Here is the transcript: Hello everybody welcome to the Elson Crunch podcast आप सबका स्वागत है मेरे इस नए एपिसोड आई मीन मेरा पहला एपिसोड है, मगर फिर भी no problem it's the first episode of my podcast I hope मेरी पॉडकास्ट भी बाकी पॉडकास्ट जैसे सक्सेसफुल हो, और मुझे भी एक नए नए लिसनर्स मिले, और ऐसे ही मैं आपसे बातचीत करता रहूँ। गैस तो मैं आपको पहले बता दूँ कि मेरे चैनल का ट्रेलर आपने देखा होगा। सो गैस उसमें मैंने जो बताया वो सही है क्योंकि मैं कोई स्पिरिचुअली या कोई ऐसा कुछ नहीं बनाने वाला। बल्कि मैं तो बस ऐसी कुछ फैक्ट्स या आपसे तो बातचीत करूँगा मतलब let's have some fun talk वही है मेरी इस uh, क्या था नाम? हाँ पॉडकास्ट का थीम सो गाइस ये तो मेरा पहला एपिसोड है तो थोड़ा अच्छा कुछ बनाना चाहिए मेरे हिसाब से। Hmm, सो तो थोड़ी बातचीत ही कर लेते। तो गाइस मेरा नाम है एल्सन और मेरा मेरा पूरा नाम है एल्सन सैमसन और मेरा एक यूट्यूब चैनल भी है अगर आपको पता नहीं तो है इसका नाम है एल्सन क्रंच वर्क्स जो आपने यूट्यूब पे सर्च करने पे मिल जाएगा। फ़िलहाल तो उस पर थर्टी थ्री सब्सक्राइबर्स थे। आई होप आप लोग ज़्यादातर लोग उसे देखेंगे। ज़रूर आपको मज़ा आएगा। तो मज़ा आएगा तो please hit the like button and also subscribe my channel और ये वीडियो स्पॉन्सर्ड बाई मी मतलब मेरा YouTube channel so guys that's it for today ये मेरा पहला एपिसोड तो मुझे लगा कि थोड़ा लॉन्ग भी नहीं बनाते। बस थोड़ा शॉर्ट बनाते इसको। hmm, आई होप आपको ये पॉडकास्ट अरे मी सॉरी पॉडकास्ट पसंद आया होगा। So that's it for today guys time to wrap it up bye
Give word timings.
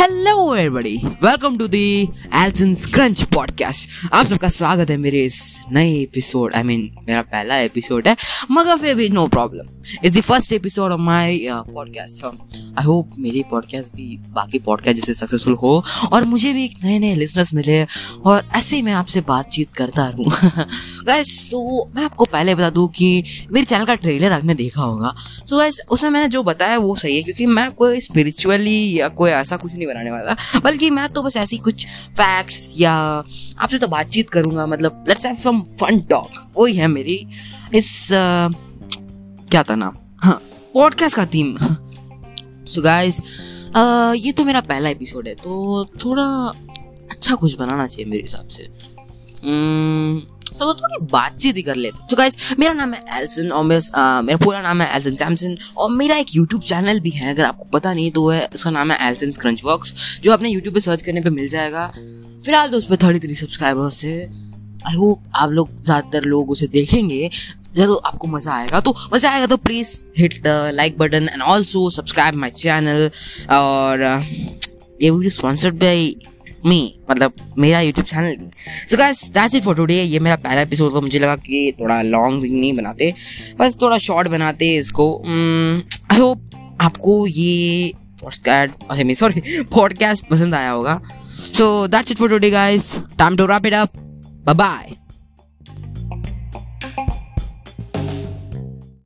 Hello 0.00 0.54
everybody 0.54 0.96
welcome 0.96 1.56
to 1.58 1.68
the 1.68 2.08
Elson 2.34 2.74
Crunch 2.74 3.22
podcast 3.22 3.88
आप 4.12 4.26
सबका 4.26 4.48
स्वागत 4.48 4.90
है 4.90 4.96
मेरे 4.96 5.24
इस 5.24 5.60
नए 5.72 5.92
एपिसोड 5.92 6.54
आई 6.54 6.62
मीन 6.62 6.96
मेरा 7.08 7.22
पहला 7.22 7.58
एपिसोड 7.58 8.08
है, 8.08 8.16
मगर 8.50 8.76
फिर 8.76 8.94
भी 8.94 9.08
no 9.08 9.26
problem 9.26 9.68
it's 10.04 10.16
the 10.16 10.20
first 10.20 10.52
episode 10.52 10.92
of 10.92 11.00
my 11.00 11.38
podcast 11.50 12.24
I 12.24 12.84
hope 12.84 13.10
मेरी 13.18 13.42
पॉडकास्ट 13.50 13.92
भी 13.92 14.16
बाकी 14.28 14.58
पॉडकास्ट 14.58 14.96
जैसे 14.96 15.14
सक्सेसफुल 15.14 15.54
हो, 15.54 15.84
और 16.12 16.24
मुझे 16.24 16.52
भी 16.52 16.64
एक 16.64 16.74
नए 16.84 16.98
नए 16.98 17.14
लिसनर्स 17.14 17.54
मिले, 17.54 17.84
और 18.24 18.48
ऐसे 18.56 18.76
ही 18.76 18.82
मैं 18.82 18.92
आपसे 18.92 19.20
बातचीत 19.20 19.74
करता 19.74 20.08
रहूँ। 20.08 20.32
गैस 21.10 21.48
तो 21.50 21.60
मैं 21.96 22.02
आपको 22.04 22.24
पहले 22.24 22.54
बता 22.54 22.70
दूँ 22.70 22.88
कि 22.88 23.22
मेरे 23.52 23.66
चैनल 23.66 23.84
का 23.84 23.94
ट्रेलर 23.94 24.32
आपने 24.32 24.54
देखा 24.54 24.82
होगा। 24.82 25.12
सो 25.18 25.58
गैस 25.58 25.80
उसमें 25.90 26.10
मैंने 26.10 26.28
जो 26.28 26.42
बताया 26.42 26.78
वो 26.78 26.94
सही 26.96 27.16
है 27.16 27.22
क्योंकि 27.22 27.46
मैं 27.46 27.70
कोई 27.72 28.00
स्पिरिचुअली 28.00 29.00
या 29.00 29.08
कोई 29.10 29.30
ऐसा 29.30 29.56
कुछ 29.56 29.74
नहीं 29.74 29.86
बनाने 29.86 30.10
वाला। 30.10 30.36
बल्कि 30.64 30.90
मैं 30.90 31.08
तो 31.08 31.22
बस 31.22 31.36
ऐसी 31.36 31.58
कुछ 31.58 31.86
फैक्ट्स 32.20 32.68
या 32.78 32.92
आपसे 32.92 33.78
तो 33.78 33.88
बातचीत 33.88 34.30
करूँगा 34.30 34.66
मतलब 34.66 35.04
let's 35.08 35.26
have 35.26 35.34
some 35.34 35.60
fun 35.80 36.00
talk 36.10 36.52
वही 36.58 36.76
है 36.76 36.86
मेरी 36.88 37.26
इस 37.74 37.90
uh, 38.04 38.54
क्या 39.50 39.62
था 39.62 39.74
नाम? 39.74 39.96
हाँ 40.18 40.40
पॉडकास्ट 40.74 41.16
का 41.16 41.26
थीम 41.26 41.56
सो 42.66 42.82
गाइस 42.82 43.20
ये 44.16 44.32
तो 44.32 44.44
मेरा 44.44 44.60
पहला 44.60 44.88
एपिसोड 44.88 45.28
है 45.28 45.34
तो 45.34 45.84
थोड़ा 46.04 46.24
अच्छा 47.10 47.34
कुछ 47.34 47.54
बनाना 47.58 47.86
चाहिए 47.86 48.10
मेरे 48.10 48.22
हिसाब 48.22 48.48
से। 48.48 48.62
Hmm, 50.50 50.58
सो 50.58 50.64
तो 50.64 50.74
थोड़ी 50.74 51.06
बातचीत 51.12 51.56
ही 51.56 51.62
कर 51.62 51.76
लेते। 51.76 52.06
तो 52.10 52.16
गाइस 52.16 52.36
मेरा 52.58 52.72
नाम 52.72 52.94
है 52.94 53.04
एल्सन 53.18 53.50
और 53.50 53.64
मेरा 53.64 54.20
मेरा 54.22 54.38
पूरा 54.44 54.60
नाम 54.62 54.82
है 54.82 54.94
एल्सन 54.96 55.16
सैमसन 55.16 55.56
और 55.76 55.90
मेरा 55.92 56.16
एक 56.16 56.34
यूट्यूब 56.34 56.62
चैनल 56.62 57.00
भी 57.00 57.10
है 57.10 57.30
अगर 57.30 57.44
आपको 57.44 57.64
पता 57.72 57.94
नहीं 57.94 58.10
तो 58.10 58.28
है 58.28 58.48
इसका 58.54 58.70
नाम 58.70 58.92
है 58.92 59.08
एल्सन 59.08 59.40
क्रंच 59.40 59.64
वर्क्स 59.64 60.20
जो 60.22 60.32
आपने 60.32 60.50
यूट्यूब 60.50 60.74
पे 60.74 60.80
सर्च 60.80 61.02
करने 61.02 61.20
पे 61.20 61.30
मिल 61.30 61.48
जाएगा। 61.48 61.86
फ़िलहाल 61.88 62.70
तो 62.70 62.76
उस 62.78 62.86
पर 62.86 62.96
थर्टी 62.96 63.18
थ्री 63.18 63.34
सब्सक्राइबर्स 63.36 64.02
थे। 64.02 64.14
आई 64.80 64.94
होप 64.96 65.24
आप 65.36 65.50
लोग 65.50 65.70
ज़्यादातर 65.82 66.24
लोग 66.24 66.50
उसे 66.50 66.66
देखेंगे। 66.68 67.30
ज़रूर 67.76 68.00
आपको 68.06 68.26
मज़ा 68.28 68.52
आएगा। 68.52 68.80
तो 68.80 68.94
मज़ा 69.12 69.30
आएगा 69.30 69.46
तो 69.46 69.56
please 69.58 69.90
hit 70.18 70.40
the 70.42 70.70
like 70.74 70.96
button 70.98 71.28
and 71.32 71.42
also 71.42 71.88
subscribe 71.90 72.34
my 72.34 72.50
channel 72.52 73.10
और 73.52 73.98
ये 75.02 75.10
वीडियो 75.10 75.30
स्पॉन्सर्ड 75.30 75.74
बाई 75.74 76.16
मी 76.66 76.80
मतलब 77.10 77.32
मेरा 77.58 77.80
YouTube 77.80 78.06
channel 78.06 78.48
so 78.90 78.96
guys 78.96 79.22
that's 79.30 79.54
it 79.54 79.62
for 79.62 79.76
today 79.76 80.02
ये 80.02 80.18
मेरा 80.18 80.36
पहला 80.36 80.60
एपिसोड 80.60 80.92
तो 80.92 81.00
मुझे 81.00 81.18
लगा 81.18 81.36
कि 81.36 81.72
थोड़ा 81.80 82.00
लॉन्ग 82.02 82.42
भी 82.42 82.50
नहीं 82.50 82.72
बनाते। 82.76 83.12
बस 83.60 83.76
थोड़ा 83.82 83.98
शॉर्ट 83.98 84.28
बनाते 84.28 84.74
इसको। 84.76 85.06
hmm, 85.26 86.12
आई 86.12 86.18
होप 86.18 86.50
आपको 86.80 87.26
ये 87.26 87.92
पॉडकास्ट 88.22 88.84
अरे 88.90 89.04
मी 89.04 89.14
सॉरी 89.14 89.42
पॉडकास्ट 89.74 90.26
पसंद 90.28 90.54
आया 90.54 90.70
होगा। 90.70 91.00
So 91.58 91.86
that's 91.88 92.10
it 92.10 92.18
for 92.18 92.28
today 92.28 92.50
guys 92.50 92.94
time 93.18 93.36
to 93.36 93.46
wrap 93.46 93.66
it 93.66 93.74
up 93.74 93.92
bye 94.56 94.96